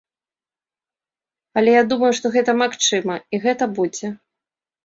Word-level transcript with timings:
Але 1.61 1.75
я 1.75 1.83
думаю, 1.91 2.11
што 2.21 2.33
гэта 2.37 2.57
магчыма 2.63 3.21
і 3.37 3.45
гэта 3.45 3.65
будзе. 3.83 4.07